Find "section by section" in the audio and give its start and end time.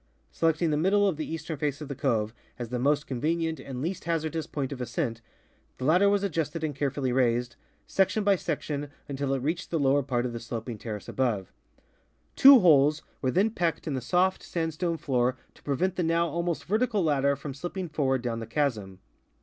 7.85-8.89